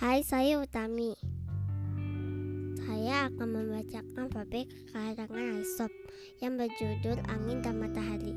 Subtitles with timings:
[0.00, 1.12] Hai, saya Utami.
[2.88, 4.64] Saya akan membacakan fabel
[4.96, 5.92] karangan Aesop
[6.40, 8.32] yang berjudul Angin dan Matahari.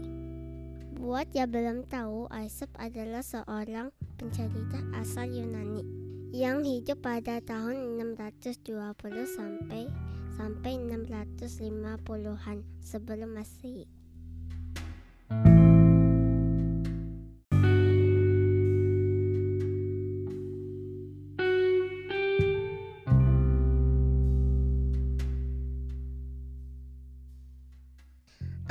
[0.99, 5.87] Buat yang belum tahu, Aesop adalah seorang pencerita asal Yunani
[6.35, 8.83] yang hidup pada tahun 620
[9.23, 9.87] sampai
[10.35, 14.02] sampai 650-an sebelum Masehi.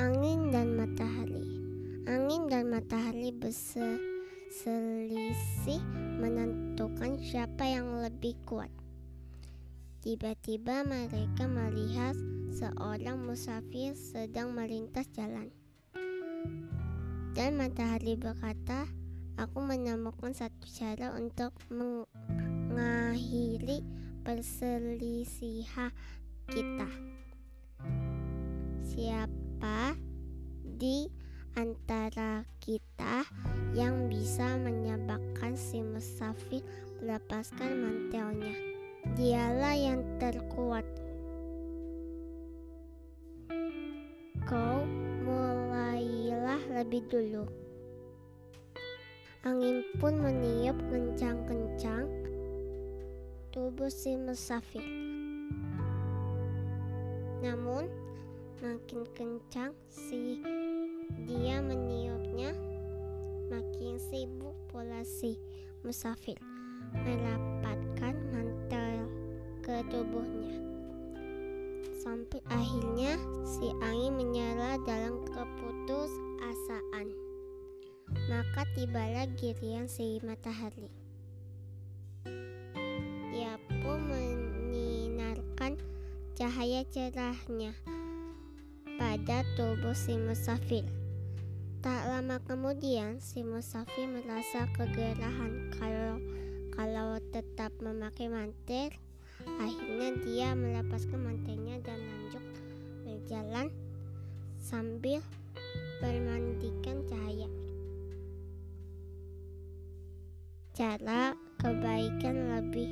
[0.02, 1.46] Angin dan matahari.
[2.10, 4.02] Angin dan matahari berselisih
[6.18, 8.66] menentukan siapa yang lebih kuat.
[10.02, 12.18] Tiba-tiba mereka melihat
[12.50, 15.54] seorang musafir sedang melintas jalan.
[17.38, 18.90] Dan matahari berkata,
[19.38, 23.86] "Aku menemukan satu cara untuk mengakhiri
[24.26, 25.94] perselisihan
[26.50, 26.90] kita."
[28.82, 29.51] Siapa
[30.64, 31.06] di
[31.54, 33.22] antara kita
[33.78, 36.66] yang bisa menyebabkan si musafir
[36.98, 38.58] melepaskan mantelnya?
[39.14, 40.82] Dialah yang terkuat.
[44.50, 44.82] Kau
[45.22, 47.46] mulailah lebih dulu.
[49.46, 52.10] Angin pun meniup kencang-kencang
[53.54, 54.82] tubuh si musafir.
[57.42, 57.90] Namun,
[58.62, 60.38] makin kencang si
[61.26, 62.54] dia meniupnya,
[63.50, 65.34] makin sibuk pula si
[65.82, 66.38] musafir
[66.94, 69.10] merapatkan mantel
[69.66, 70.62] ke tubuhnya.
[72.06, 77.10] Sampai akhirnya si angin menyala dalam keputusasaan.
[78.30, 80.86] Maka tibalah giliran si matahari.
[83.34, 85.82] Dia pun menyinarkan
[86.38, 87.74] cahaya cerahnya
[89.12, 90.88] pada tubuh si musafir.
[91.84, 96.16] Tak lama kemudian si musafir merasa kegerahan kalau
[96.72, 98.88] kalau tetap memakai mantel.
[99.60, 102.40] Akhirnya dia melepaskan mantelnya dan lanjut
[103.04, 103.68] berjalan
[104.56, 105.20] sambil
[106.00, 107.52] bermandikan cahaya.
[110.72, 112.88] Cara kebaikan lebih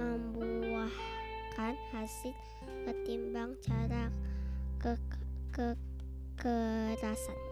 [0.00, 2.32] membuahkan hasil
[2.88, 4.08] ketimbang cara
[4.80, 4.96] ke
[6.36, 7.49] kekerasan.